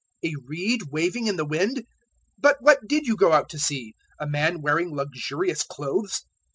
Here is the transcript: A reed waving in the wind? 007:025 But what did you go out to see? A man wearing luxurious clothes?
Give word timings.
A 0.25 0.31
reed 0.47 0.85
waving 0.89 1.27
in 1.27 1.35
the 1.35 1.45
wind? 1.45 1.75
007:025 1.77 1.83
But 2.39 2.57
what 2.61 2.87
did 2.87 3.05
you 3.05 3.15
go 3.15 3.33
out 3.33 3.49
to 3.49 3.59
see? 3.59 3.93
A 4.19 4.25
man 4.25 4.59
wearing 4.63 4.95
luxurious 4.95 5.61
clothes? 5.61 6.23